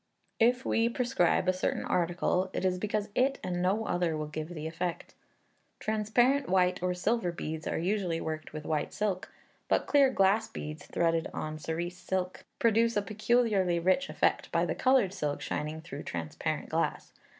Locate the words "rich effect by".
13.79-14.65